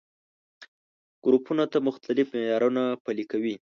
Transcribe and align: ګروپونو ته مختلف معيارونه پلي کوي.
ګروپونو 1.25 1.65
ته 1.71 1.77
مختلف 1.87 2.27
معيارونه 2.35 2.83
پلي 3.03 3.25
کوي. 3.31 3.55